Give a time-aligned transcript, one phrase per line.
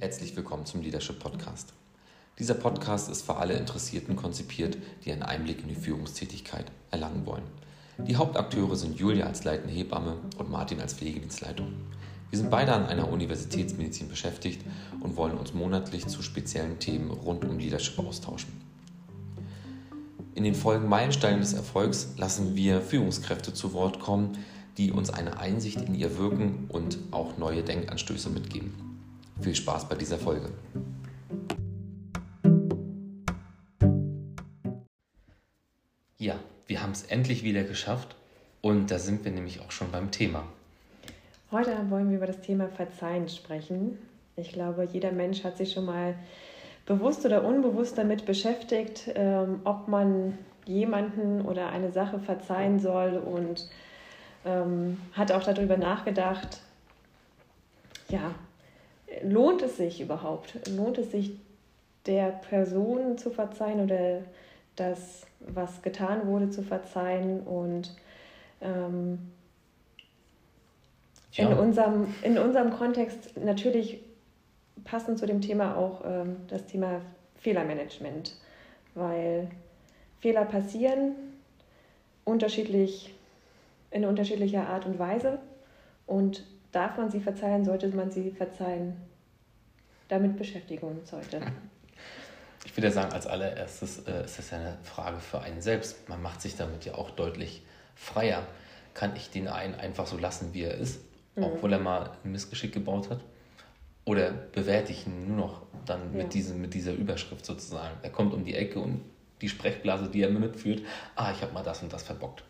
[0.00, 1.72] Herzlich willkommen zum Leadership Podcast.
[2.38, 7.42] Dieser Podcast ist für alle Interessierten konzipiert, die einen Einblick in die Führungstätigkeit erlangen wollen.
[8.06, 11.72] Die Hauptakteure sind Julia als leitende Hebamme und Martin als Pflegedienstleitung.
[12.30, 14.64] Wir sind beide an einer Universitätsmedizin beschäftigt
[15.00, 18.52] und wollen uns monatlich zu speziellen Themen rund um Leadership austauschen.
[20.36, 24.38] In den Folgen Meilensteine des Erfolgs lassen wir Führungskräfte zu Wort kommen,
[24.76, 28.87] die uns eine Einsicht in ihr Wirken und auch neue Denkanstöße mitgeben.
[29.40, 30.50] Viel Spaß bei dieser Folge.
[36.18, 36.34] Ja,
[36.66, 38.16] wir haben es endlich wieder geschafft
[38.60, 40.44] und da sind wir nämlich auch schon beim Thema.
[41.52, 43.96] Heute wollen wir über das Thema Verzeihen sprechen.
[44.36, 46.14] Ich glaube, jeder Mensch hat sich schon mal
[46.84, 53.68] bewusst oder unbewusst damit beschäftigt, ähm, ob man jemanden oder eine Sache verzeihen soll und
[54.44, 56.60] ähm, hat auch darüber nachgedacht,
[58.08, 58.34] ja,
[59.22, 60.68] lohnt es sich überhaupt?
[60.68, 61.38] Lohnt es sich
[62.06, 64.22] der Person zu verzeihen oder
[64.76, 67.40] das, was getan wurde, zu verzeihen?
[67.40, 67.94] Und
[68.60, 69.18] ähm,
[71.32, 71.48] ja.
[71.48, 74.00] in, unserem, in unserem Kontext natürlich
[74.84, 77.00] passend zu dem Thema auch ähm, das Thema
[77.36, 78.34] Fehlermanagement,
[78.94, 79.48] weil
[80.20, 81.14] Fehler passieren
[82.24, 83.14] unterschiedlich
[83.90, 85.38] in unterschiedlicher Art und Weise
[86.06, 88.96] und darf man sie verzeihen, sollte man sie verzeihen.
[90.08, 91.40] Damit beschäftigen wir uns heute.
[92.64, 96.08] Ich würde sagen, als allererstes äh, ist das ja eine Frage für einen selbst.
[96.08, 97.62] Man macht sich damit ja auch deutlich
[97.94, 98.46] freier.
[98.94, 101.00] Kann ich den einen einfach so lassen, wie er ist,
[101.36, 101.44] mhm.
[101.44, 103.20] obwohl er mal ein Missgeschick gebaut hat?
[104.04, 106.24] Oder bewerte ich ihn nur noch dann ja.
[106.24, 107.96] mit, diesem, mit dieser Überschrift sozusagen?
[108.02, 109.02] Er kommt um die Ecke und
[109.40, 110.82] die Sprechblase, die er mir mitführt,
[111.14, 112.42] ah, ich habe mal das und das verbockt.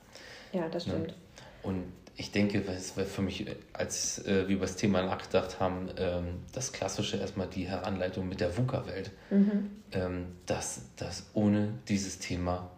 [0.53, 0.95] Ja, das ne?
[0.95, 1.15] stimmt.
[1.63, 5.89] Und ich denke, es war für mich, als äh, wir über das Thema nachgedacht haben,
[5.97, 9.71] ähm, das Klassische erstmal die Heranleitung mit der VUCA-Welt, mhm.
[9.93, 12.71] ähm, dass, dass ohne dieses Thema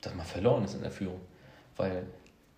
[0.00, 1.20] dass man verloren ist in der Führung.
[1.76, 2.06] Weil,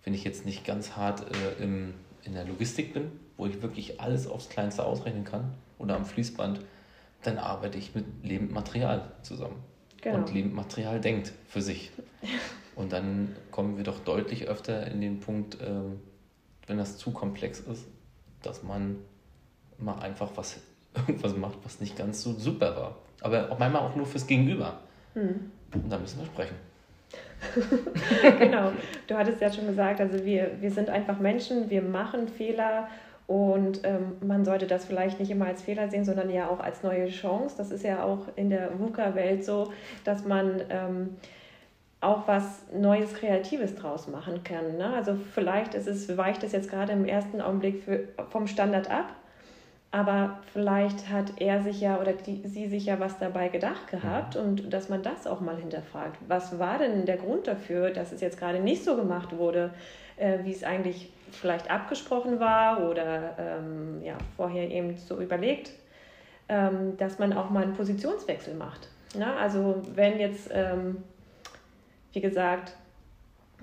[0.03, 1.93] wenn ich jetzt nicht ganz hart äh, im,
[2.23, 6.59] in der Logistik bin, wo ich wirklich alles aufs Kleinste ausrechnen kann oder am Fließband,
[7.23, 9.63] dann arbeite ich mit lebendem Material zusammen.
[10.01, 10.17] Genau.
[10.17, 11.91] Und lebend Material denkt für sich.
[12.75, 15.99] Und dann kommen wir doch deutlich öfter in den Punkt, ähm,
[16.67, 17.85] wenn das zu komplex ist,
[18.41, 18.97] dass man
[19.77, 20.59] mal einfach was,
[21.07, 22.97] irgendwas macht, was nicht ganz so super war.
[23.21, 24.79] Aber auch manchmal auch nur fürs Gegenüber.
[25.13, 25.51] Hm.
[25.73, 26.55] Und da müssen wir sprechen.
[28.39, 28.71] genau.
[29.07, 32.87] Du hattest ja schon gesagt, also wir, wir sind einfach Menschen, wir machen Fehler
[33.27, 36.83] und ähm, man sollte das vielleicht nicht immer als Fehler sehen, sondern ja auch als
[36.83, 37.55] neue Chance.
[37.57, 39.71] Das ist ja auch in der VUCA-Welt so,
[40.03, 41.15] dass man ähm,
[42.01, 44.77] auch was Neues, Kreatives draus machen kann.
[44.77, 44.91] Ne?
[44.93, 49.13] Also vielleicht ist es, weicht es jetzt gerade im ersten Augenblick für, vom Standard ab,
[49.91, 54.35] aber vielleicht hat er sich ja oder die, sie sich ja was dabei gedacht gehabt
[54.35, 54.41] mhm.
[54.41, 56.17] und dass man das auch mal hinterfragt.
[56.27, 59.71] Was war denn der Grund dafür, dass es jetzt gerade nicht so gemacht wurde,
[60.17, 65.71] äh, wie es eigentlich vielleicht abgesprochen war oder ähm, ja, vorher eben so überlegt,
[66.49, 68.89] ähm, dass man auch mal einen Positionswechsel macht.
[69.15, 69.31] Ne?
[69.35, 71.03] Also wenn jetzt ähm,
[72.13, 72.75] wie gesagt,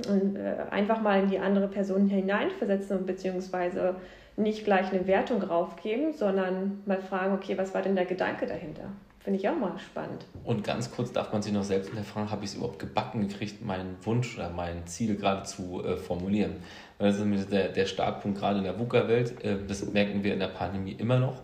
[0.06, 3.96] äh, einfach mal in die andere Person hineinversetzen und beziehungsweise
[4.36, 8.84] nicht gleich eine Wertung raufgeben, sondern mal fragen, okay, was war denn der Gedanke dahinter?
[9.18, 10.24] Finde ich auch mal spannend.
[10.44, 13.64] Und ganz kurz darf man sich noch selbst hinterfragen, habe ich es überhaupt gebacken gekriegt,
[13.64, 16.56] meinen Wunsch oder mein Ziel gerade zu äh, formulieren?
[16.98, 19.44] Das ist der, der Startpunkt gerade in der VUCA-Welt.
[19.44, 21.42] Äh, das merken wir in der Pandemie immer noch.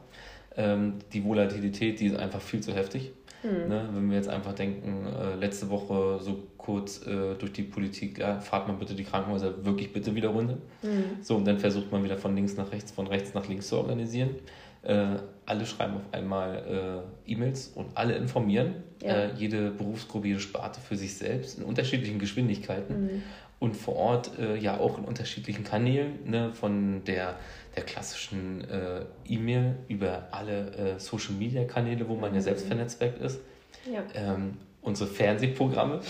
[0.56, 3.12] Ähm, die Volatilität, die ist einfach viel zu heftig.
[3.44, 3.68] Mhm.
[3.68, 8.18] Ne, wenn wir jetzt einfach denken, äh, letzte Woche so kurz äh, durch die Politik,
[8.18, 10.56] ja, fahrt man bitte die Krankenhäuser wirklich bitte wieder runter.
[10.82, 11.22] Mhm.
[11.22, 13.76] So, und dann versucht man wieder von links nach rechts, von rechts nach links zu
[13.76, 14.30] organisieren.
[14.82, 15.16] Äh,
[15.46, 18.76] alle schreiben auf einmal äh, E-Mails und alle informieren.
[19.02, 19.14] Ja.
[19.14, 23.04] Äh, jede Berufsgruppe, jede Sparte für sich selbst in unterschiedlichen Geschwindigkeiten.
[23.04, 23.22] Mhm.
[23.64, 27.36] Und vor Ort äh, ja auch in unterschiedlichen Kanälen, ne, von der,
[27.74, 32.44] der klassischen äh, E-Mail über alle Social Media Kanäle, wo man ja mhm.
[32.44, 33.40] selbst vernetzwerkt ist.
[33.90, 34.02] Ja.
[34.14, 36.00] Ähm, unsere Fernsehprogramme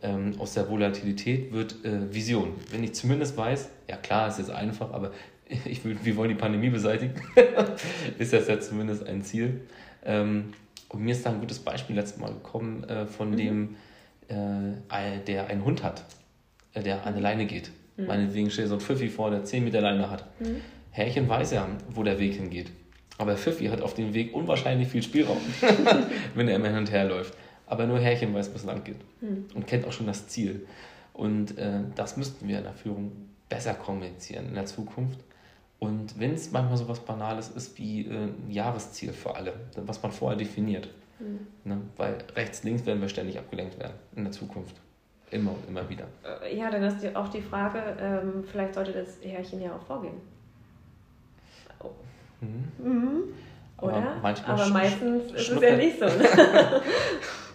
[0.02, 2.55] ähm, aus der Volatilität wird äh, Vision.
[2.70, 5.12] Wenn ich zumindest weiß, ja klar, es ist einfach, aber
[5.65, 7.15] ich will, wir wollen die Pandemie beseitigen,
[8.19, 9.63] ist das ja zumindest ein Ziel.
[10.05, 10.53] Ähm,
[10.89, 13.37] und mir ist da ein gutes Beispiel letztes Mal gekommen äh, von mhm.
[13.37, 13.77] dem,
[14.29, 16.05] äh, der einen Hund hat
[16.83, 17.71] der an der Leine geht.
[17.97, 18.07] Mhm.
[18.07, 20.27] Meinetwegen steht so ein Pfiffi vor, der 10 Meter Leine hat.
[20.41, 20.61] Mhm.
[20.91, 22.71] Härchen weiß ja, wo der Weg hingeht.
[23.19, 25.41] Aber Pfiffi hat auf dem Weg unwahrscheinlich viel Spielraum,
[26.35, 27.35] wenn er immer hin und her läuft.
[27.67, 29.47] aber nur Herrchen weiß, wo es lang geht mhm.
[29.55, 30.67] und kennt auch schon das Ziel.
[31.13, 33.13] Und äh, das müssten wir in der Führung
[33.49, 35.19] besser kommunizieren in der Zukunft.
[35.78, 40.02] Und wenn es manchmal so was Banales ist wie äh, ein Jahresziel für alle, was
[40.02, 40.88] man vorher definiert.
[41.19, 41.46] Mhm.
[41.64, 41.81] Ne?
[41.96, 44.76] Weil rechts, links werden wir ständig abgelenkt werden in der Zukunft.
[45.31, 46.06] Immer und immer wieder.
[46.43, 50.14] Äh, ja, dann ist auch die Frage, ähm, vielleicht sollte das Härchen ja auch vorgehen.
[51.81, 51.90] Oh.
[52.40, 52.73] Mhm.
[52.78, 53.23] Mhm.
[53.81, 54.17] Oder?
[54.23, 56.06] Aber, Aber meistens ist es ja nicht so.
[56.06, 56.26] Ne?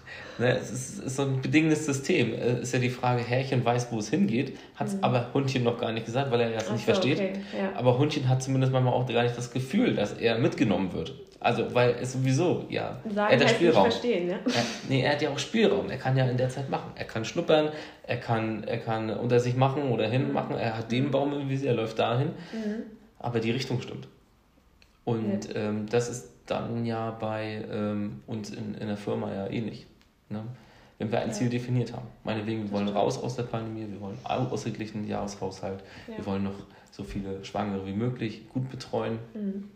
[0.42, 2.34] Ne, es ist, ist, so ein bedingendes System.
[2.34, 5.04] Es äh, ist ja die Frage, Herrchen weiß, wo es hingeht, hat es mhm.
[5.04, 7.20] aber Hundchen noch gar nicht gesagt, weil er das Ach nicht so, versteht.
[7.20, 7.34] Okay.
[7.56, 7.74] Ja.
[7.76, 11.14] Aber Hundchen hat zumindest manchmal auch gar nicht das Gefühl, dass er mitgenommen wird.
[11.40, 13.86] Also, weil es sowieso, ja, Sagen er hat Spielraum.
[13.86, 14.40] Nicht verstehen, ne?
[14.46, 15.92] Er, nee, er hat ja auch Spielraum.
[15.92, 16.92] Er kann ja in der Zeit machen.
[16.96, 17.70] Er kann schnuppern,
[18.04, 20.56] er kann, er kann unter sich machen oder hinmachen.
[20.56, 22.30] Er hat den Baum im Visier, er läuft dahin.
[22.52, 22.84] Mhm.
[23.20, 24.08] Aber die Richtung stimmt.
[25.06, 25.62] Und ja.
[25.62, 29.86] ähm, das ist dann ja bei ähm, uns in, in der Firma ja ähnlich.
[30.32, 30.44] Ne?
[30.98, 31.34] Wenn wir ein ja.
[31.34, 32.08] Ziel definiert haben.
[32.24, 36.18] Meinetwegen, wir wollen raus aus der Pandemie, wir wollen ausgeglichenen Jahreshaushalt, ja.
[36.18, 36.54] wir wollen noch
[36.92, 39.18] so viele Schwangere wie möglich gut betreuen.
[39.34, 39.70] Mhm.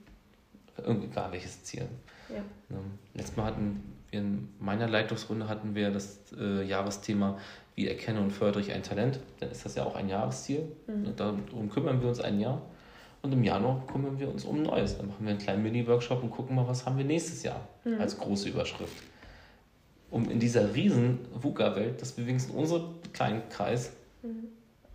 [0.77, 1.87] Egal welches Ziel.
[2.29, 2.41] Ja.
[2.69, 2.77] Ne?
[3.13, 7.37] Letztes Mal hatten wir in meiner Leitungsrunde hatten wir das äh, Jahresthema,
[7.75, 9.19] wie erkenne und fördere ich ein Talent.
[9.39, 10.71] Dann ist das ja auch ein Jahresziel.
[10.87, 11.15] Mhm.
[11.15, 12.61] Darum kümmern wir uns ein Jahr.
[13.21, 14.97] Und im Januar kümmern wir uns um Neues.
[14.97, 17.99] Dann machen wir einen kleinen Mini-Workshop und gucken mal, was haben wir nächstes Jahr mhm.
[17.99, 19.03] als große Überschrift
[20.15, 23.91] um in dieser riesen VUCA-Welt, dass wir wenigstens unseren kleinen Kreis
[24.23, 24.47] mhm.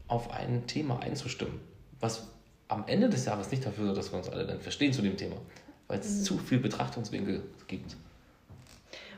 [0.08, 1.60] auf ein Thema einzustimmen,
[2.00, 2.26] was
[2.68, 5.18] am Ende des Jahres nicht dafür sorgt, dass wir uns alle dann verstehen zu dem
[5.18, 5.36] Thema,
[5.88, 6.22] weil es mhm.
[6.22, 7.96] zu viel Betrachtungswinkel gibt.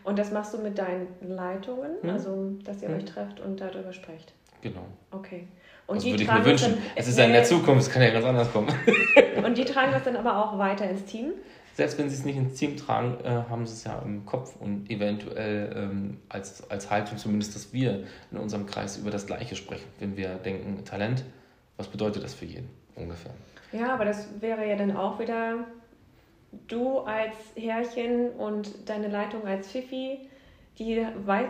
[0.03, 2.11] Und das machst du mit deinen Leitungen, mhm.
[2.11, 2.97] also dass ihr mhm.
[2.97, 4.33] euch trefft und darüber sprecht?
[4.61, 4.85] Genau.
[5.13, 5.47] Okay.
[5.87, 6.73] Und die würde ich mir wünschen.
[6.73, 8.75] Dann, es ist ja in der Zukunft, es kann ja ganz anders kommen.
[9.45, 11.35] und die tragen das dann aber auch weiter ins Team?
[11.75, 14.57] Selbst wenn sie es nicht ins Team tragen, äh, haben sie es ja im Kopf
[14.61, 19.57] und eventuell ähm, als, als Haltung zumindest, dass wir in unserem Kreis über das Gleiche
[19.57, 19.87] sprechen.
[19.99, 21.25] Wenn wir denken, Talent,
[21.77, 23.33] was bedeutet das für jeden ungefähr?
[23.73, 25.67] Ja, aber das wäre ja dann auch wieder
[26.69, 30.29] du als Herrchen und deine Leitung als Fifi
[30.79, 31.07] die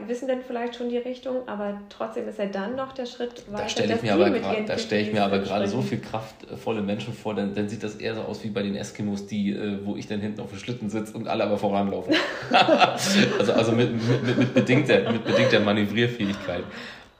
[0.08, 3.62] wissen dann vielleicht schon die Richtung, aber trotzdem ist ja dann noch der Schritt weiter.
[3.62, 7.14] Da stelle ich mir aber, da stell ich mir aber gerade so viel kraftvolle Menschen
[7.14, 9.96] vor, dann, dann sieht das eher so aus wie bei den Eskimos, die, äh, wo
[9.96, 12.14] ich dann hinten auf dem Schlitten sitze und alle aber voranlaufen.
[13.38, 16.64] also also mit, mit, mit, bedingter, mit bedingter Manövrierfähigkeit.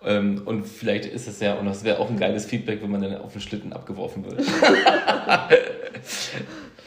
[0.04, 3.02] Ähm, und vielleicht ist es ja, und das wäre auch ein geiles Feedback, wenn man
[3.02, 4.42] dann auf den Schlitten abgeworfen würde.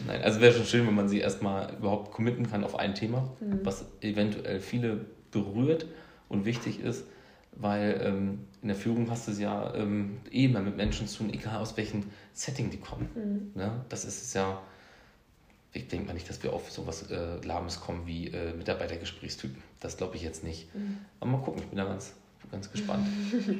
[0.08, 3.32] Nein, also wäre schon schön, wenn man sie erstmal überhaupt committen kann auf ein Thema,
[3.40, 3.60] mhm.
[3.64, 5.86] was eventuell viele berührt
[6.30, 7.06] und wichtig ist,
[7.54, 11.20] weil ähm, in der Führung hast du es ja ähm, eh immer mit Menschen zu
[11.20, 12.04] tun, egal aus welchem
[12.34, 13.52] Setting die kommen.
[13.56, 13.60] Mhm.
[13.60, 14.62] Ja, das ist es ja,
[15.72, 19.62] ich denke mal nicht, dass wir auf sowas äh, Lahmes kommen wie äh, Mitarbeitergesprächstypen.
[19.80, 20.74] Das glaube ich jetzt nicht.
[20.76, 20.98] Mhm.
[21.20, 22.14] Aber mal gucken, ich bin da ganz,
[22.52, 23.08] ganz gespannt,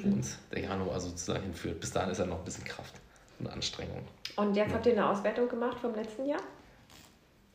[0.04, 1.80] wo uns der Januar sozusagen hinführt.
[1.80, 2.96] Bis dahin ist ja noch ein bisschen Kraft
[3.40, 4.02] und Anstrengung.
[4.36, 6.42] Und jetzt habt ihr eine Auswertung gemacht vom letzten Jahr?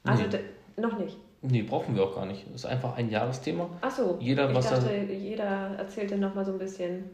[0.05, 0.81] Also nee.
[0.81, 1.17] noch nicht?
[1.43, 2.47] Nee, brauchen wir auch gar nicht.
[2.47, 3.69] Das ist einfach ein Jahresthema.
[3.81, 7.05] Ach so, jeder, ich was dachte, er, jeder erzählte nochmal so ein bisschen.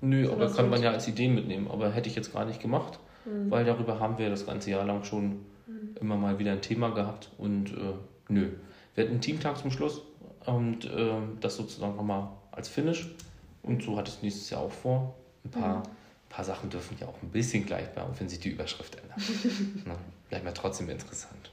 [0.00, 1.68] Nö, so aber kann man ja als Idee mitnehmen.
[1.70, 3.50] Aber hätte ich jetzt gar nicht gemacht, hm.
[3.50, 5.96] weil darüber haben wir das ganze Jahr lang schon hm.
[6.00, 7.30] immer mal wieder ein Thema gehabt.
[7.36, 7.94] Und äh,
[8.28, 8.50] nö,
[8.94, 10.02] wir hatten einen Teamtag zum Schluss
[10.46, 13.14] und äh, das sozusagen nochmal als Finish.
[13.62, 15.14] Und so hat es nächstes Jahr auch vor.
[15.44, 15.82] Ein paar hm
[16.28, 19.18] paar Sachen dürfen ja auch ein bisschen gleich bleiben, wenn sich die Überschrift ändert.
[19.86, 19.96] ne?
[20.28, 21.50] Bleibt ja trotzdem interessant.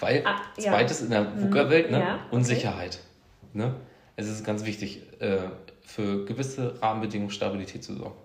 [0.00, 0.72] Weil, ah, ja.
[0.72, 2.00] zweites in der VUCA-Welt, ne?
[2.00, 2.36] Ja, okay.
[2.36, 3.00] Unsicherheit.
[3.54, 3.74] Ne?
[4.16, 5.38] Es ist ganz wichtig, äh,
[5.82, 8.16] für gewisse Rahmenbedingungen Stabilität zu sorgen.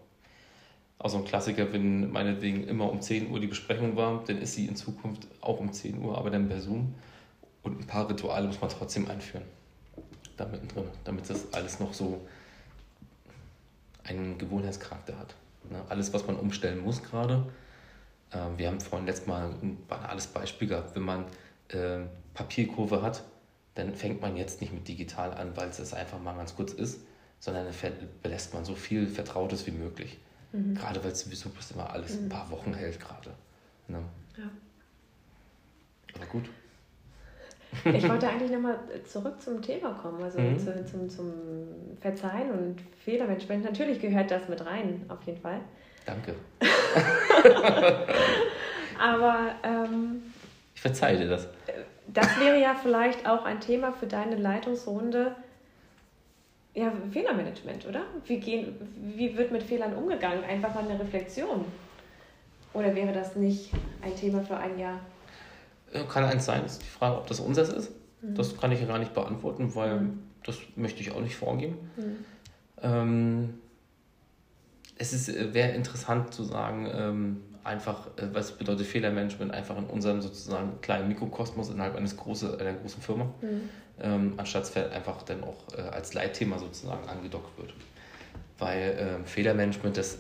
[0.98, 4.54] Auch so ein Klassiker, wenn meinetwegen immer um 10 Uhr die Besprechung war, dann ist
[4.54, 6.94] sie in Zukunft auch um 10 Uhr, aber dann per Zoom.
[7.64, 9.46] Und ein paar Rituale muss man trotzdem einführen.
[10.38, 12.22] Da mittendrin, damit das alles noch so
[14.04, 15.36] einen Gewohnheitscharakter hat.
[15.70, 15.82] Ne?
[15.90, 17.46] Alles, was man umstellen muss gerade.
[18.32, 20.96] Äh, wir haben vorhin letztes Mal ein banales Beispiel gehabt.
[20.96, 21.26] Wenn man
[21.70, 22.00] äh,
[22.34, 23.24] Papierkurve hat,
[23.76, 27.02] dann fängt man jetzt nicht mit digital an, weil es einfach mal ganz kurz ist,
[27.40, 30.20] sondern dann belässt man so viel Vertrautes wie möglich.
[30.52, 30.76] Mhm.
[30.76, 32.26] Gerade weil es sowieso immer alles mhm.
[32.26, 33.32] ein paar Wochen hält gerade.
[33.88, 34.00] Ne?
[34.38, 34.50] Ja.
[36.16, 36.50] Aber gut.
[37.86, 40.60] Ich wollte eigentlich nochmal zurück zum Thema kommen, also mhm.
[40.60, 41.32] zu, zum, zum
[42.00, 43.64] Verzeihen und Fehlermanagement.
[43.64, 45.62] Natürlich gehört das mit rein, auf jeden Fall.
[46.06, 46.36] Danke.
[49.00, 50.22] Aber ähm,
[50.76, 51.48] ich verzeihe dir das.
[52.08, 55.36] Das wäre ja vielleicht auch ein Thema für deine Leitungsrunde.
[56.74, 58.02] Ja, Fehlermanagement, oder?
[58.26, 58.76] Wie, gehen,
[59.16, 60.44] wie wird mit Fehlern umgegangen?
[60.44, 61.66] Einfach mal eine Reflexion.
[62.74, 65.00] Oder wäre das nicht ein Thema für ein Jahr?
[66.10, 67.92] Kann eins sein, ist die Frage, ob das unseres ist.
[68.22, 68.36] Mhm.
[68.36, 70.20] Das kann ich ja gar nicht beantworten, weil mhm.
[70.44, 71.78] das möchte ich auch nicht vorgeben.
[71.98, 72.26] Mhm.
[72.82, 73.54] Ähm,
[74.98, 79.86] es ist, äh, wäre interessant zu sagen, ähm, einfach, äh, was bedeutet Fehlermanagement, einfach in
[79.86, 83.70] unserem sozusagen kleinen Mikrokosmos innerhalb eines große, einer großen Firma, mhm.
[84.00, 87.74] ähm, anstatt es einfach dann auch äh, als Leitthema sozusagen angedockt wird.
[88.58, 90.20] Weil ähm, Fehlermanagement, das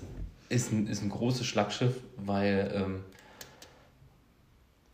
[0.49, 3.03] ist ein, ist ein großes Schlagschiff, weil ähm,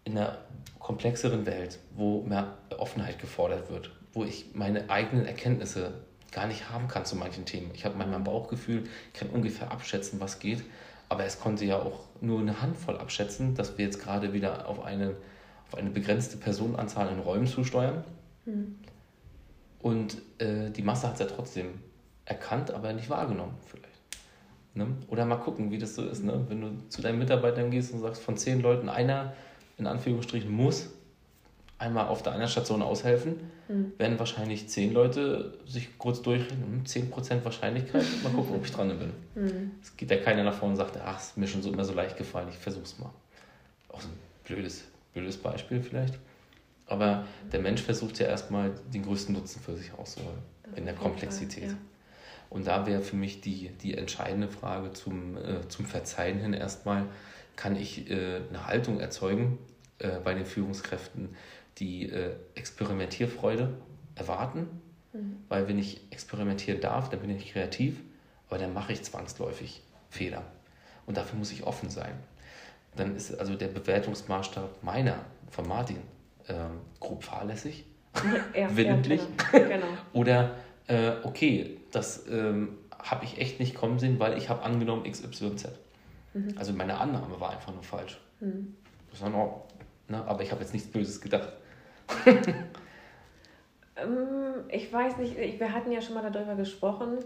[0.07, 0.37] in einer
[0.79, 5.95] komplexeren Welt, wo mehr Offenheit gefordert wird, wo ich meine eigenen Erkenntnisse
[6.31, 7.71] gar nicht haben kann zu manchen Themen.
[7.73, 10.63] Ich habe manchmal ein Bauchgefühl, ich kann ungefähr abschätzen, was geht,
[11.09, 14.81] aber es konnte ja auch nur eine Handvoll abschätzen, dass wir jetzt gerade wieder auf
[14.83, 15.15] eine,
[15.67, 18.05] auf eine begrenzte Personenanzahl in Räumen zusteuern.
[18.45, 18.77] Mhm.
[19.79, 21.81] Und äh, die Masse hat es ja trotzdem
[22.23, 23.87] erkannt, aber nicht wahrgenommen vielleicht.
[24.73, 24.87] Ne?
[25.09, 26.23] Oder mal gucken, wie das so ist.
[26.23, 26.45] Ne?
[26.47, 29.33] Wenn du zu deinen Mitarbeitern gehst und sagst, von zehn Leuten einer
[29.77, 30.89] in Anführungsstrichen muss
[31.79, 33.35] einmal auf der einen Station aushelfen,
[33.67, 33.93] mhm.
[33.97, 38.97] werden wahrscheinlich zehn Leute sich kurz durchrechnen, 10% hm, Wahrscheinlichkeit, mal gucken, ob ich dran
[38.97, 39.13] bin.
[39.35, 39.71] Mhm.
[39.81, 41.93] Es geht ja keiner nach vorne und sagt, ach, ist mir schon so immer so
[41.93, 43.11] leicht gefallen, ich versuch's mal.
[43.89, 46.17] Auch so ein blödes, blödes Beispiel vielleicht.
[46.87, 50.39] Aber der Mensch versucht ja erstmal den größten Nutzen für sich auszuholen,
[50.75, 51.63] in der Komplexität.
[51.65, 51.77] Fall, ja.
[52.49, 57.03] Und da wäre für mich die, die entscheidende Frage zum, äh, zum Verzeihen hin erstmal,
[57.57, 59.57] kann ich äh, eine Haltung erzeugen
[59.99, 61.35] äh, bei den Führungskräften,
[61.79, 63.73] die äh, Experimentierfreude
[64.15, 64.67] erwarten,
[65.11, 65.37] mhm.
[65.49, 67.99] weil wenn ich experimentieren darf, dann bin ich kreativ,
[68.47, 70.43] aber dann mache ich zwangsläufig Fehler.
[71.05, 72.13] Und dafür muss ich offen sein.
[72.95, 75.97] Dann ist also der Bewertungsmaßstab meiner, von Martin,
[76.47, 77.85] ähm, grob fahrlässig,
[78.55, 79.21] ja, willentlich.
[79.51, 79.69] Ja, genau.
[79.69, 79.87] genau.
[80.13, 80.55] Oder,
[80.87, 85.69] äh, okay, das ähm, habe ich echt nicht kommen sehen, weil ich habe angenommen XYZ.
[86.33, 86.55] Mhm.
[86.57, 88.19] Also meine Annahme war einfach nur falsch.
[88.39, 88.75] Mhm.
[89.11, 89.67] Das war noch,
[90.07, 90.23] ne?
[90.25, 91.53] Aber ich habe jetzt nichts Böses gedacht.
[93.99, 97.17] Ähm, ich weiß nicht, wir hatten ja schon mal darüber gesprochen,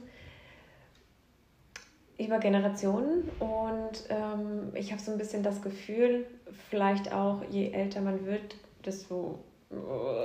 [2.17, 6.25] über Generationen und ähm, ich habe so ein bisschen das Gefühl,
[6.70, 8.55] vielleicht auch je älter man wird,
[8.86, 9.39] desto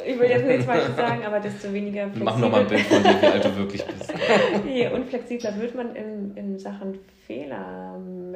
[0.04, 2.25] ich will jetzt nichts Falsches sagen, aber desto weniger flexibel.
[2.25, 4.12] Mach nochmal ein Bild von dir, wie alt du wirklich bist.
[4.66, 6.99] Je unflexibler wird man in, in Sachen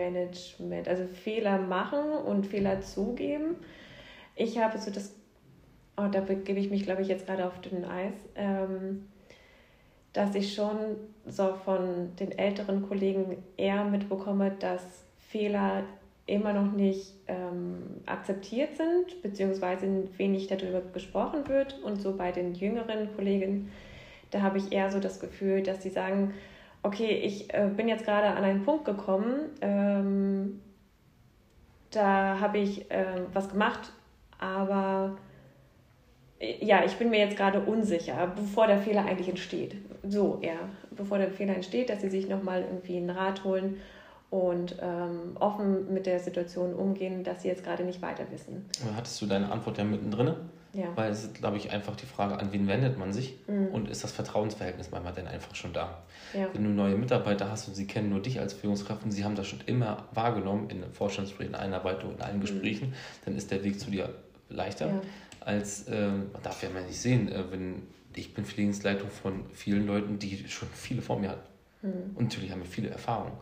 [0.01, 3.57] Fehlermanagement, also Fehler machen und Fehler zugeben.
[4.35, 5.15] Ich habe so das,
[5.97, 9.09] oh, da begebe ich mich, glaube ich, jetzt gerade auf dünnem Eis, ähm,
[10.13, 15.85] dass ich schon so von den älteren Kollegen eher mitbekomme, dass Fehler
[16.27, 21.81] immer noch nicht ähm, akzeptiert sind, beziehungsweise wenig darüber gesprochen wird.
[21.83, 23.71] Und so bei den jüngeren Kollegen,
[24.31, 26.35] da habe ich eher so das Gefühl, dass sie sagen,
[26.83, 30.61] okay, ich äh, bin jetzt gerade an einen Punkt gekommen, ähm,
[31.91, 33.93] da habe ich äh, was gemacht,
[34.39, 35.17] aber
[36.39, 39.77] äh, ja, ich bin mir jetzt gerade unsicher, bevor der Fehler eigentlich entsteht.
[40.09, 40.57] So, ja,
[40.91, 43.79] bevor der Fehler entsteht, dass sie sich nochmal irgendwie einen Rat holen
[44.31, 48.65] und ähm, offen mit der Situation umgehen, dass sie jetzt gerade nicht weiter wissen.
[48.95, 50.35] Hattest du deine Antwort ja mittendrin?
[50.73, 50.97] Ja.
[50.97, 53.69] Weil es ist, glaube ich, einfach die Frage, an wen wendet man sich mhm.
[53.69, 56.03] und ist das Vertrauensverhältnis manchmal denn einfach schon da?
[56.33, 56.49] Ja.
[56.53, 59.35] Wenn du neue Mitarbeiter hast und sie kennen nur dich als Führungskraft und sie haben
[59.35, 62.43] das schon immer wahrgenommen in Vorstandsgesprächen, Einarbeitung, in allen mhm.
[62.43, 64.15] Gesprächen, dann ist der Weg zu dir
[64.49, 65.01] leichter, ja.
[65.41, 67.83] als äh, man darf ja mal nicht sehen, äh, wenn
[68.15, 71.49] ich bin Pflegensleitung von vielen Leuten, die schon viele vor mir hatten.
[71.83, 72.17] Mhm.
[72.17, 73.37] Und natürlich haben wir viele Erfahrungen.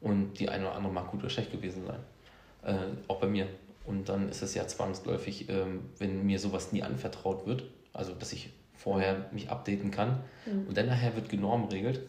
[0.00, 2.00] Und die eine oder andere mag gut oder schlecht gewesen sein.
[2.62, 3.46] Äh, auch bei mir.
[3.84, 8.32] Und dann ist es ja zwangsläufig, ähm, wenn mir sowas nie anvertraut wird, also dass
[8.32, 10.68] ich vorher mich updaten kann mhm.
[10.68, 12.00] und dann nachher wird genormt regelt,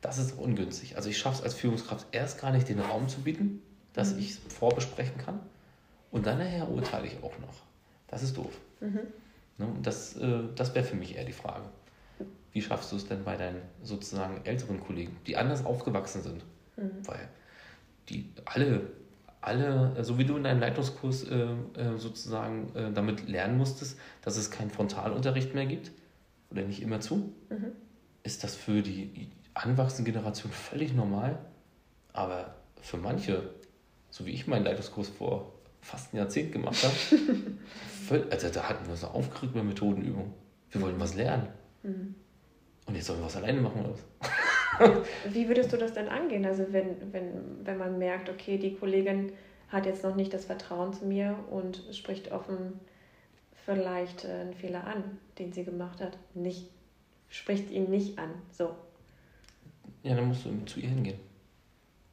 [0.00, 0.96] das ist ungünstig.
[0.96, 4.20] Also ich schaffe es als Führungskraft erst gar nicht, den Raum zu bieten, dass mhm.
[4.20, 5.40] ich es vorbesprechen kann
[6.10, 7.62] und dann nachher urteile ich auch noch.
[8.08, 8.52] Das ist doof.
[8.80, 9.00] Mhm.
[9.58, 9.66] Ne?
[9.66, 11.64] Und das, äh, das wäre für mich eher die Frage.
[12.52, 16.44] Wie schaffst du es denn bei deinen sozusagen älteren Kollegen, die anders aufgewachsen sind?
[16.76, 17.06] Mhm.
[17.06, 17.28] Weil
[18.08, 18.90] die alle,
[19.46, 24.36] alle, so wie du in deinem Leitungskurs äh, äh, sozusagen äh, damit lernen musstest, dass
[24.36, 25.92] es keinen Frontalunterricht mehr gibt
[26.50, 27.72] oder nicht immer zu, mhm.
[28.24, 31.38] ist das für die anwachsende Generation völlig normal.
[32.12, 33.50] Aber für manche,
[34.10, 38.96] so wie ich meinen Leitungskurs vor fast ein Jahrzehnt gemacht habe, also da hatten wir
[38.96, 40.34] so aufgeregt bei Methodenübung.
[40.72, 41.46] Wir wollten was lernen.
[41.84, 42.16] Mhm.
[42.86, 44.30] Und jetzt sollen wir was alleine machen oder was?
[45.32, 46.44] Wie würdest du das denn angehen?
[46.44, 49.32] Also wenn, wenn, wenn man merkt, okay, die Kollegin
[49.68, 52.80] hat jetzt noch nicht das Vertrauen zu mir und spricht offen
[53.64, 56.16] vielleicht äh, einen Fehler an, den sie gemacht hat.
[56.34, 56.68] Nicht,
[57.28, 58.30] spricht ihn nicht an.
[58.52, 58.74] So.
[60.02, 61.18] Ja, dann musst du zu ihr hingehen.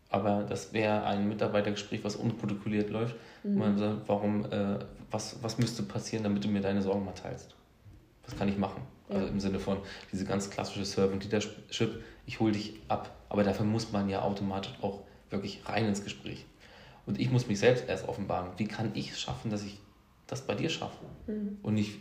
[0.09, 3.15] Aber das wäre ein Mitarbeitergespräch, was unprotokolliert läuft.
[3.43, 3.57] Mhm.
[3.57, 4.79] Man sagt, warum, äh,
[5.09, 7.55] was, was müsste passieren, damit du mir deine Sorgen mal teilst?
[8.25, 8.81] Was kann ich machen?
[9.09, 9.15] Ja.
[9.15, 9.77] Also im Sinne von
[10.11, 13.15] diese ganz klassische Servant Leadership, ich hole dich ab.
[13.29, 16.45] Aber dafür muss man ja automatisch auch wirklich rein ins Gespräch.
[17.05, 18.51] Und ich muss mich selbst erst offenbaren.
[18.57, 19.79] Wie kann ich es schaffen, dass ich
[20.27, 21.05] das bei dir schaffe?
[21.27, 21.57] Mhm.
[21.61, 21.99] Und nicht,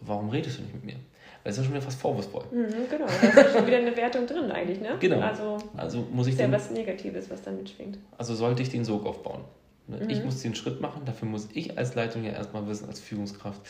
[0.00, 0.96] warum redest du nicht mit mir?
[1.42, 2.44] Weil es ist ja schon wieder fast vorwurfsvoll.
[2.52, 4.96] Mhm, genau, da ist schon wieder eine Wertung drin eigentlich, ne?
[5.00, 5.20] Genau.
[5.20, 7.98] Also, also muss ich ist ja was Negatives, was da mitschwingt.
[8.18, 9.44] Also sollte ich den Sog aufbauen.
[9.86, 9.98] Ne?
[9.98, 10.10] Mhm.
[10.10, 13.60] Ich muss den Schritt machen, dafür muss ich als Leitung ja erstmal wissen, als Führungskraft,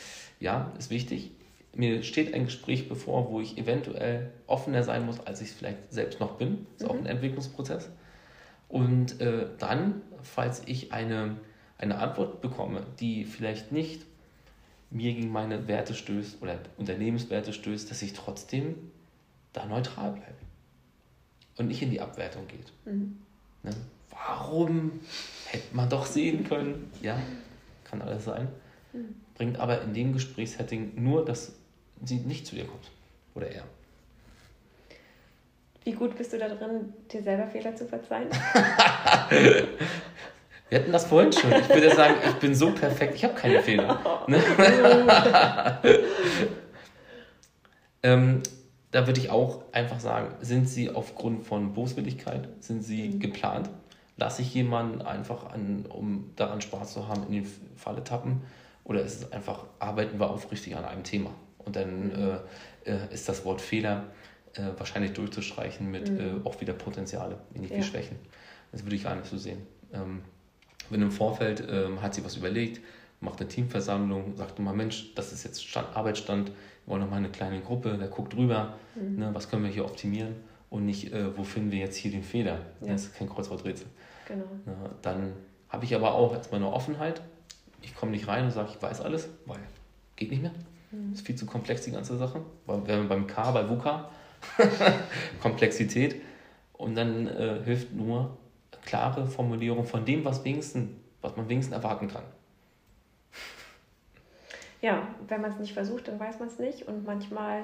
[0.41, 1.33] ja, ist wichtig.
[1.77, 5.93] Mir steht ein Gespräch bevor, wo ich eventuell offener sein muss, als ich es vielleicht
[5.93, 6.67] selbst noch bin.
[6.79, 6.99] Das ist mhm.
[6.99, 7.91] auch ein Entwicklungsprozess.
[8.69, 11.37] Und äh, dann, falls ich eine,
[11.79, 14.03] eine Antwort bekomme, die vielleicht nicht
[14.91, 18.77] mir gegen meine Werte stößt oder Unternehmenswerte stößt, dass ich trotzdem
[19.53, 20.35] da neutral bleibe
[21.59, 22.73] und nicht in die Abwertung geht.
[22.85, 23.19] Mhm.
[23.63, 23.71] Ne?
[24.11, 24.93] Warum
[25.47, 26.91] hätte man doch sehen können?
[27.03, 27.19] Ja,
[27.85, 28.49] kann alles sein.
[28.93, 29.15] Mhm.
[29.35, 31.56] Bringt aber in dem Gesprächssetting nur, dass
[32.05, 32.91] sie nicht zu dir kommt
[33.35, 33.65] oder er.
[35.85, 38.29] Wie gut bist du da drin, dir selber Fehler zu verzeihen?
[40.69, 41.53] Wir hatten das vorhin schon.
[41.53, 44.25] Ich würde sagen, ich bin so perfekt, ich habe keine Fehler.
[44.27, 44.43] Ne?
[48.03, 48.43] ähm,
[48.91, 53.21] da würde ich auch einfach sagen, sind sie aufgrund von Boswilligkeit, sind sie mhm.
[53.21, 53.71] geplant?
[54.17, 58.43] Lasse ich jemanden einfach, an, um daran Spaß zu haben, in den Falle tappen?
[58.83, 61.31] Oder ist es einfach, arbeiten wir aufrichtig an einem Thema?
[61.67, 62.39] Und dann mhm.
[62.85, 64.05] äh, äh, ist das Wort Fehler
[64.55, 66.19] äh, wahrscheinlich durchzustreichen mit mhm.
[66.19, 67.79] äh, auch wieder Potenziale, nicht ja.
[67.79, 68.17] die Schwächen.
[68.73, 69.59] Das würde ich gar nicht so sehen.
[69.93, 70.23] Ähm,
[70.89, 72.81] wenn im Vorfeld ähm, hat sie was überlegt,
[73.21, 77.17] macht eine Teamversammlung, sagt mal, Mensch, das ist jetzt Stand, Arbeitsstand, wir wollen noch mal
[77.17, 79.19] eine kleine Gruppe, der guckt drüber, mhm.
[79.19, 80.37] ne, was können wir hier optimieren
[80.71, 82.61] und nicht, äh, wo finden wir jetzt hier den Fehler.
[82.81, 82.93] Ja.
[82.93, 83.87] Das ist kein Kreuzworträtsel.
[84.29, 84.45] Genau.
[84.67, 85.33] Ja, dann
[85.69, 87.21] habe ich aber auch erstmal eine Offenheit.
[87.83, 89.59] Ich komme nicht rein und sage, ich weiß alles, weil
[90.17, 90.53] geht nicht mehr.
[90.97, 91.13] Mhm.
[91.13, 92.41] Ist viel zu komplex, die ganze Sache.
[92.67, 94.09] Wenn wir beim K, bei VUCA,
[95.43, 96.23] Komplexität.
[96.73, 98.37] Und dann äh, hilft nur
[98.85, 102.23] klare Formulierung von dem, was, wenigstens, was man wenigstens erwarten kann.
[104.83, 106.87] Ja, wenn man es nicht versucht, dann weiß man es nicht.
[106.87, 107.63] Und manchmal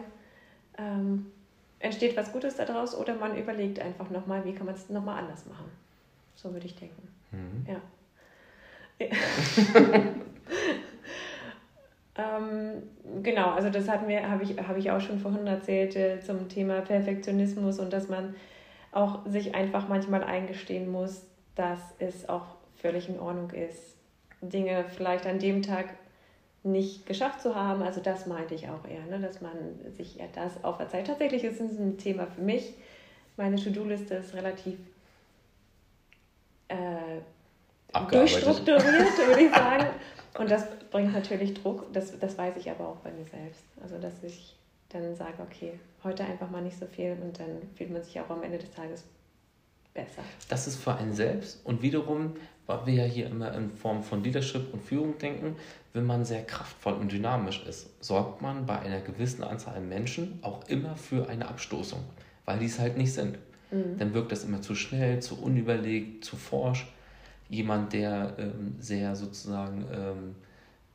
[0.79, 1.27] ähm,
[1.79, 5.47] entsteht was Gutes daraus oder man überlegt einfach nochmal, wie kann man es nochmal anders
[5.47, 5.71] machen.
[6.35, 7.09] So würde ich denken.
[7.31, 7.67] Mhm.
[7.69, 7.81] Ja.
[12.17, 12.83] ähm,
[13.23, 16.49] genau, also das hatten wir, habe ich, hab ich auch schon vorhin erzählt äh, zum
[16.49, 18.35] Thema Perfektionismus und dass man
[18.91, 23.97] auch sich einfach manchmal eingestehen muss, dass es auch völlig in Ordnung ist,
[24.43, 25.87] Dinge vielleicht an dem Tag
[26.63, 27.83] nicht geschafft zu haben.
[27.83, 29.19] Also das meinte ich auch eher, ne?
[29.19, 29.53] dass man
[29.97, 31.07] sich eher das auferzeiht.
[31.07, 32.75] Tatsächlich ist es ein Thema für mich.
[33.37, 34.79] Meine To-Do-Liste ist relativ
[36.69, 37.21] äh,
[38.11, 39.87] durchstrukturiert, würde ich sagen.
[40.39, 41.93] Und das bringt natürlich Druck.
[41.93, 43.63] Das, das weiß ich aber auch bei mir selbst.
[43.83, 44.57] Also dass ich
[44.89, 48.31] dann sage, okay, heute einfach mal nicht so viel und dann fühlt man sich auch
[48.31, 49.05] am Ende des Tages
[49.95, 50.23] besser.
[50.49, 52.35] Das ist für einen selbst und wiederum,
[52.67, 55.57] weil wir ja hier immer in Form von Leadership und Führung denken,
[55.93, 60.39] wenn man sehr kraftvoll und dynamisch ist, sorgt man bei einer gewissen Anzahl an Menschen
[60.43, 62.01] auch immer für eine Abstoßung,
[62.45, 63.39] weil die es halt nicht sind.
[63.71, 63.99] Mhm.
[63.99, 66.87] Dann wirkt das immer zu schnell, zu unüberlegt, zu forsch.
[67.53, 70.35] Jemand, der ähm, sehr sozusagen ähm,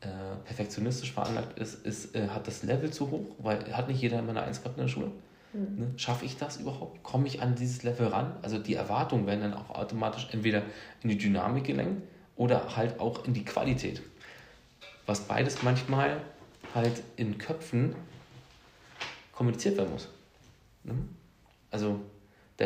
[0.02, 0.08] äh,
[0.44, 4.32] perfektionistisch veranlagt ist, ist äh, hat das Level zu hoch, weil hat nicht jeder immer
[4.32, 5.12] eine Eins gehabt in der Schule.
[5.54, 5.80] Mhm.
[5.80, 5.94] Ne?
[5.98, 7.04] Schaffe ich das überhaupt?
[7.04, 8.36] Komme ich an dieses Level ran?
[8.42, 10.64] Also die Erwartungen werden dann auch automatisch entweder
[11.04, 12.02] in die Dynamik gelenkt
[12.36, 14.02] oder halt auch in die Qualität.
[15.06, 16.22] Was beides manchmal
[16.74, 17.96] halt in Köpfen
[19.32, 20.10] kommuniziert werden muss.
[20.84, 20.96] Ne?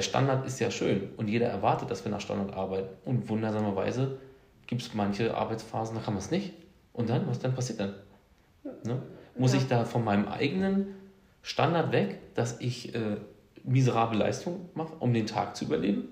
[0.01, 2.89] Der Standard ist ja schön und jeder erwartet, dass wir nach Standard arbeiten.
[3.05, 4.17] Und wundersamerweise
[4.65, 6.53] gibt es manche Arbeitsphasen, da kann man es nicht.
[6.91, 7.93] Und dann, was dann passiert dann?
[8.83, 8.99] Ne?
[9.37, 9.59] Muss ja.
[9.59, 10.87] ich da von meinem eigenen
[11.43, 13.17] Standard weg, dass ich äh,
[13.63, 16.05] miserable Leistung mache, um den Tag zu überleben?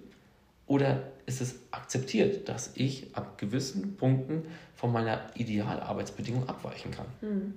[0.67, 4.43] Oder ist es akzeptiert, dass ich ab gewissen Punkten
[4.75, 7.07] von meiner Idealarbeitsbedingung abweichen kann?
[7.21, 7.55] Mhm.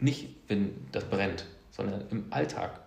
[0.00, 2.78] Nicht, wenn das brennt, sondern im Alltag.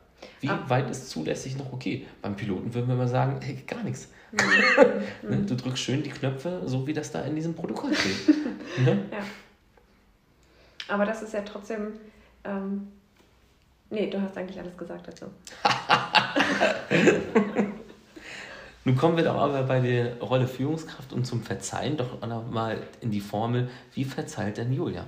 [0.41, 0.63] Wie ah.
[0.67, 2.05] weit ist zulässig noch okay?
[2.21, 4.09] Beim Piloten würden wir mal sagen, hey, gar nichts.
[4.31, 5.45] Mhm.
[5.47, 8.27] du drückst schön die Knöpfe, so wie das da in diesem Protokoll steht.
[8.85, 9.05] ne?
[9.11, 9.19] Ja.
[10.87, 11.93] Aber das ist ja trotzdem.
[12.43, 12.87] Ähm,
[13.89, 15.25] nee, du hast eigentlich alles gesagt dazu.
[18.83, 23.09] Nun kommen wir doch aber bei der Rolle Führungskraft und zum Verzeihen doch mal in
[23.09, 25.07] die Formel, wie verzeiht denn Julia?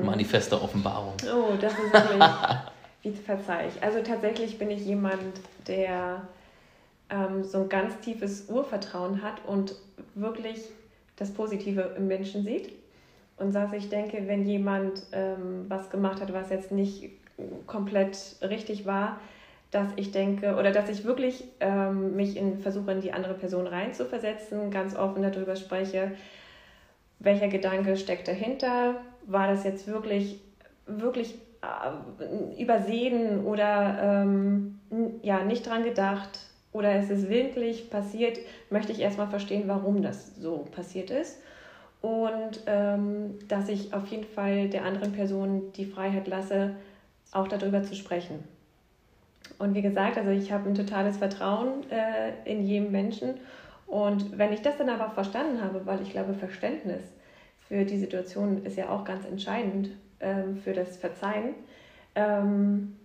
[0.00, 0.06] Mm.
[0.06, 1.14] Manifeste Offenbarung.
[1.24, 2.22] Oh, das ist wirklich.
[3.02, 3.82] wie verzeihe ich?
[3.82, 6.22] Also tatsächlich bin ich jemand, der
[7.10, 9.76] ähm, so ein ganz tiefes Urvertrauen hat und
[10.14, 10.62] wirklich
[11.16, 12.72] das Positive im Menschen sieht.
[13.36, 17.10] Und dass ich denke, wenn jemand ähm, was gemacht hat, was jetzt nicht
[17.66, 19.20] komplett richtig war,
[19.70, 23.66] dass ich denke oder dass ich wirklich ähm, mich in, versuche, in die andere Person
[23.66, 26.12] reinzuversetzen, ganz offen darüber spreche,
[27.18, 30.40] welcher Gedanke steckt dahinter, war das jetzt wirklich,
[30.86, 34.78] wirklich äh, übersehen oder ähm,
[35.22, 36.38] ja, nicht dran gedacht
[36.72, 38.38] oder es ist willentlich passiert,
[38.70, 41.40] möchte ich erstmal verstehen, warum das so passiert ist.
[42.02, 46.76] Und ähm, dass ich auf jeden Fall der anderen Person die Freiheit lasse,
[47.32, 48.44] auch darüber zu sprechen.
[49.58, 53.34] Und wie gesagt, also ich habe ein totales Vertrauen äh, in jedem Menschen.
[53.86, 57.02] Und wenn ich das dann aber verstanden habe, weil ich glaube, Verständnis
[57.68, 61.54] für die Situation ist ja auch ganz entscheidend ähm, für das Verzeihen,
[62.14, 62.96] ähm,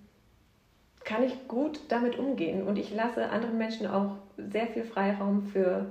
[1.03, 2.63] kann ich gut damit umgehen.
[2.63, 5.87] Und ich lasse anderen Menschen auch sehr viel Freiraum für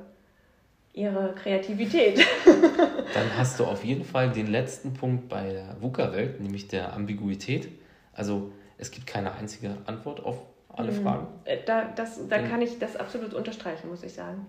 [0.92, 2.18] ihre Kreativität.
[3.14, 7.68] Dann hast du auf jeden Fall den letzten Punkt bei der VUCA-Welt, nämlich der Ambiguität.
[8.12, 11.02] Also es gibt keine einzige Antwort auf alle mhm.
[11.02, 11.26] Fragen.
[11.44, 14.46] Äh, da, das, da kann ich das absolut unterstreichen, muss ich sagen.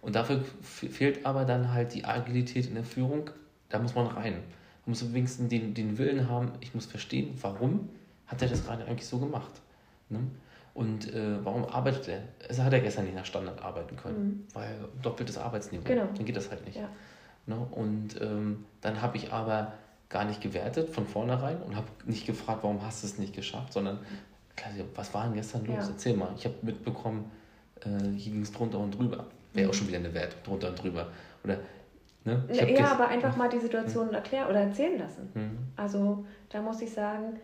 [0.00, 3.30] Und dafür fehlt aber dann halt die Agilität in der Führung.
[3.72, 4.34] Da muss man rein.
[4.34, 7.88] Man muss wenigstens den, den Willen haben, ich muss verstehen, warum
[8.26, 9.50] hat er das gerade eigentlich so gemacht.
[10.10, 10.20] Ne?
[10.74, 12.22] Und äh, warum arbeitet er?
[12.48, 14.46] Also hat er gestern nicht nach Standard arbeiten können, mhm.
[14.52, 15.88] weil doppeltes Arbeitsniveau.
[15.88, 16.04] Genau.
[16.14, 16.76] Dann geht das halt nicht.
[16.76, 16.88] Ja.
[17.46, 17.56] Ne?
[17.70, 19.72] Und ähm, dann habe ich aber
[20.10, 23.72] gar nicht gewertet von vornherein und habe nicht gefragt, warum hast du es nicht geschafft,
[23.72, 23.98] sondern
[24.94, 25.76] was war denn gestern los?
[25.86, 25.88] Ja.
[25.88, 26.28] Erzähl mal.
[26.36, 27.30] Ich habe mitbekommen,
[27.80, 29.26] äh, hier ging es drunter und drüber.
[29.54, 29.70] Wäre mhm.
[29.70, 31.08] auch schon wieder eine Wert, drunter und drüber.
[31.42, 31.58] Oder,
[32.24, 32.44] ne?
[32.52, 34.14] ja, ja aber einfach mal die Situation mhm.
[34.14, 35.30] erklären oder erzählen lassen.
[35.34, 35.58] Mhm.
[35.76, 37.38] Also da muss ich sagen,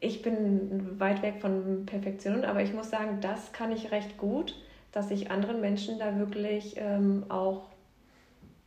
[0.00, 4.54] ich bin weit weg von Perfektion, aber ich muss sagen, das kann ich recht gut,
[4.92, 7.68] dass ich anderen Menschen da wirklich ähm, auch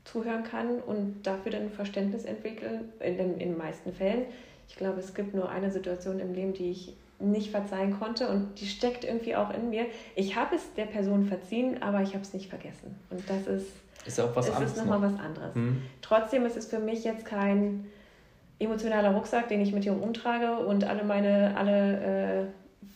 [0.04, 4.26] zuhören kann und dafür dann Verständnis entwickeln, in den, in den meisten Fällen.
[4.68, 8.60] Ich glaube, es gibt nur eine Situation im Leben, die ich nicht verzeihen konnte und
[8.60, 9.86] die steckt irgendwie auch in mir.
[10.16, 12.96] Ich habe es der Person verziehen, aber ich habe es nicht vergessen.
[13.10, 13.72] Und das ist,
[14.06, 14.72] ist auch was anderes.
[14.72, 15.14] Ist nochmal noch.
[15.14, 15.56] was anderes.
[15.56, 15.82] Mhm.
[16.02, 17.88] Trotzdem ist es für mich jetzt kein
[18.60, 22.46] emotionaler Rucksack, den ich mit hier rumtrage und alle meine, alle äh,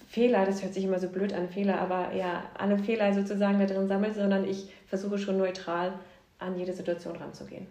[0.08, 3.66] Fehler, das hört sich immer so blöd an, Fehler, aber ja, alle Fehler sozusagen da
[3.66, 5.94] drin sammle, sondern ich versuche schon neutral
[6.40, 7.68] an jede Situation ranzugehen.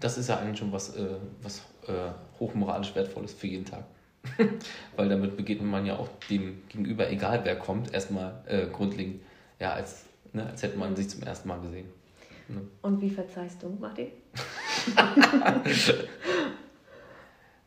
[0.00, 3.84] Das ist ja eigentlich schon was, äh, was äh, hochmoralisch wertvolles für jeden Tag.
[4.96, 9.22] Weil damit begegnet man ja auch dem Gegenüber, egal wer kommt, erstmal äh, grundlegend,
[9.58, 11.88] ja, als, ne, als hätte man sich zum ersten Mal gesehen.
[12.48, 12.62] Ne?
[12.82, 14.08] Und wie verzeihst du, Martin?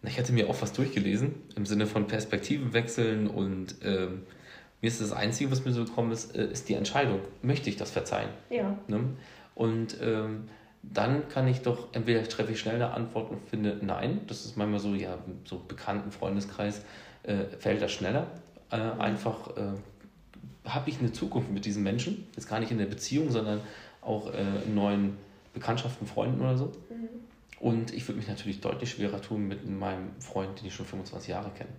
[0.04, 4.24] ich hatte mir auch was durchgelesen im Sinne von Perspektiven wechseln und ähm,
[4.82, 7.19] mir ist das Einzige, was mir so gekommen ist, äh, ist die Entscheidung.
[7.43, 8.30] Möchte ich das verzeihen?
[8.50, 8.78] Ja.
[8.88, 9.02] Ne?
[9.54, 10.45] Und ähm,
[10.82, 14.58] dann kann ich doch, entweder treffe ich schnell eine Antwort und finde nein, das ist
[14.58, 16.84] manchmal so, ja, so bekannten Freundeskreis
[17.24, 18.26] äh, fällt das schneller.
[18.71, 19.74] Äh, einfach äh,
[20.65, 23.62] habe ich eine Zukunft mit diesem Menschen, jetzt gar nicht in der Beziehung, sondern
[24.02, 25.17] auch äh, in neuen
[25.54, 26.65] Bekanntschaften, Freunden oder so.
[26.65, 27.10] Mhm.
[27.60, 31.30] Und ich würde mich natürlich deutlich schwerer tun mit meinem Freund, den ich schon 25
[31.30, 31.69] Jahre kenne.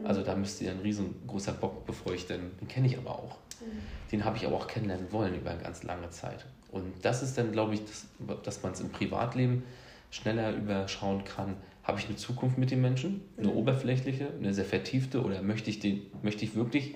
[0.00, 0.06] Mhm.
[0.06, 3.36] Also da müsste ja ein riesengroßer Bock, bevor ich denn, den kenne ich aber auch.
[3.60, 4.10] Mhm.
[4.10, 6.44] Den habe ich aber auch kennenlernen wollen über eine ganz lange Zeit.
[6.70, 8.06] Und das ist dann, glaube ich, das,
[8.42, 9.62] dass man es im Privatleben
[10.10, 11.56] schneller überschauen kann.
[11.82, 13.56] Habe ich eine Zukunft mit dem Menschen, eine mhm.
[13.56, 16.94] oberflächliche, eine sehr vertiefte oder möchte ich, den, möchte ich wirklich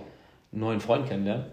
[0.60, 1.46] neuen Freund kennenlernen?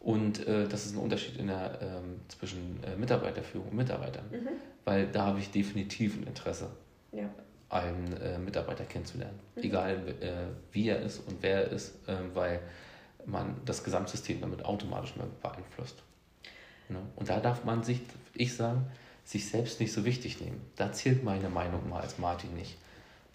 [0.00, 4.24] Und äh, das ist ein Unterschied in der, ähm, zwischen äh, Mitarbeiterführung und Mitarbeitern.
[4.30, 4.48] Mhm.
[4.84, 6.68] Weil da habe ich definitiv ein Interesse,
[7.10, 7.30] ja.
[7.70, 9.38] einen äh, Mitarbeiter kennenzulernen.
[9.56, 9.62] Mhm.
[9.62, 10.32] Egal äh,
[10.72, 12.60] wie er ist und wer er ist, ähm, weil
[13.24, 16.02] man das Gesamtsystem damit automatisch mehr beeinflusst.
[16.90, 16.98] Ne?
[17.16, 18.00] Und da darf man sich,
[18.34, 18.86] ich sagen,
[19.24, 20.60] sich selbst nicht so wichtig nehmen.
[20.76, 22.76] Da zählt meine Meinung mal als Martin nicht.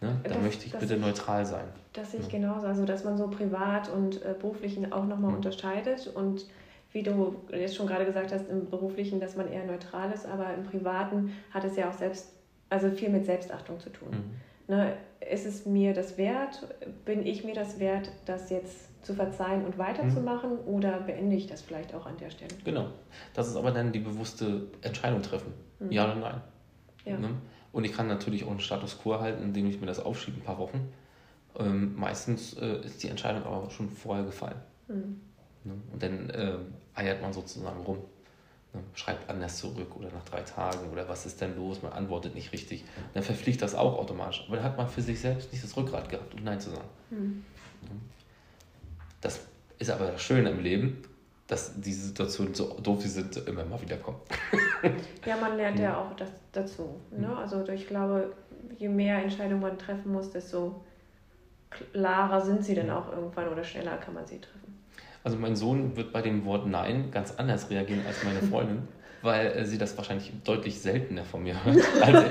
[0.02, 0.20] Ne?
[0.24, 1.66] Da das, möchte ich bitte ich, neutral sein.
[1.94, 2.40] Das sehe ich ja.
[2.40, 2.68] genauso.
[2.68, 5.38] Also, dass man so privat und äh, beruflichen auch nochmal mhm.
[5.38, 6.46] unterscheidet und
[6.92, 10.54] wie du jetzt schon gerade gesagt hast, im beruflichen, dass man eher neutral ist, aber
[10.54, 12.32] im privaten hat es ja auch selbst,
[12.70, 14.10] also viel mit Selbstachtung zu tun.
[14.10, 14.76] Mhm.
[14.76, 14.94] Ne,
[15.30, 16.68] ist es mir das wert?
[17.06, 20.74] Bin ich mir das wert, das jetzt zu verzeihen und weiterzumachen mhm.
[20.74, 22.52] oder beende ich das vielleicht auch an der Stelle?
[22.64, 22.88] Genau.
[23.34, 25.54] Das ist aber dann die bewusste Entscheidung treffen.
[25.80, 25.92] Mhm.
[25.92, 26.42] Ja oder nein.
[27.06, 27.18] Ja.
[27.18, 27.30] Ne?
[27.72, 30.44] Und ich kann natürlich auch einen Status quo halten, indem ich mir das aufschiebe, ein
[30.44, 30.92] paar Wochen.
[31.58, 34.60] Ähm, meistens äh, ist die Entscheidung aber schon vorher gefallen.
[34.88, 35.22] Mhm.
[35.64, 35.74] Ne?
[35.92, 36.58] Und dann äh,
[36.96, 37.98] eiert man sozusagen rum.
[38.74, 38.82] Ne?
[38.94, 41.82] Schreibt anders zurück oder nach drei Tagen oder was ist denn los?
[41.82, 42.86] Man antwortet nicht richtig.
[43.14, 44.44] Dann verfliegt das auch automatisch.
[44.48, 46.90] Aber dann hat man für sich selbst nicht das Rückgrat gehabt, um Nein zu sagen.
[47.10, 47.44] Mhm.
[49.22, 49.42] Das
[49.80, 51.04] ist aber das Schöne im Leben.
[51.50, 54.20] Dass diese Situationen, so doof sie sind, immer mal wieder kommen.
[55.26, 57.02] ja, man lernt ja auch das, dazu.
[57.12, 57.28] Ne?
[57.28, 57.34] Mhm.
[57.34, 58.34] Also ich glaube,
[58.78, 60.80] je mehr Entscheidungen man treffen muss, desto
[61.72, 64.80] klarer sind sie dann auch irgendwann oder schneller kann man sie treffen.
[65.24, 68.88] Also mein Sohn wird bei dem Wort Nein ganz anders reagieren als meine Freundin
[69.22, 71.78] weil äh, sie das wahrscheinlich deutlich seltener von mir hört.
[72.02, 72.24] Also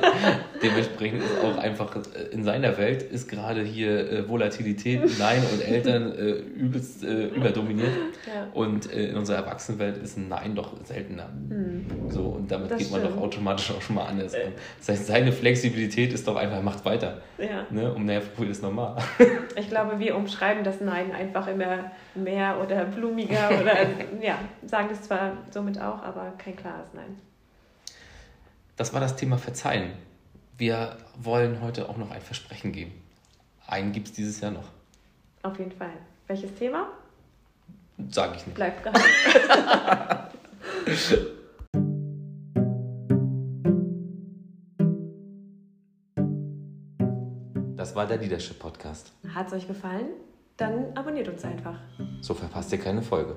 [0.62, 5.60] dementsprechend ist auch einfach äh, in seiner Welt ist gerade hier äh, Volatilität, Nein und
[5.62, 7.92] Eltern äh, übelst äh, überdominiert.
[8.26, 8.48] Ja.
[8.54, 11.28] Und in unserer Erwachsenenwelt ist ein Nein doch seltener.
[11.48, 11.86] Mhm.
[12.08, 13.16] So, und damit das geht man stimmt.
[13.16, 14.34] doch automatisch auch schon mal anders.
[14.34, 14.50] Äh.
[14.78, 17.18] Das heißt, seine Flexibilität ist doch einfach, macht weiter.
[17.38, 17.66] Ja.
[17.70, 17.92] Ne?
[17.92, 18.96] Um Nervpool ist normal.
[19.56, 23.74] Ich glaube, wir umschreiben das Nein einfach immer mehr oder blumiger oder
[24.20, 27.16] ja, sagen das zwar somit auch, aber kein klares Nein.
[28.76, 29.92] Das war das Thema Verzeihen.
[30.56, 32.92] Wir wollen heute auch noch ein Versprechen geben.
[33.66, 34.68] Einen gibt es dieses Jahr noch.
[35.42, 35.92] Auf jeden Fall.
[36.26, 36.88] Welches Thema?
[38.10, 38.54] Sag ich nicht.
[38.54, 39.02] Bleibt geheim.
[47.76, 49.12] Das war der Leadership Podcast.
[49.34, 50.08] Hat es euch gefallen?
[50.56, 51.78] Dann abonniert uns einfach.
[52.20, 53.36] So verpasst ihr keine Folge.